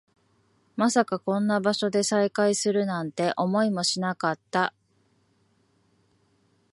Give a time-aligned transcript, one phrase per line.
[0.77, 4.73] まさかこんな場所で再会するなんて、思いもしなかった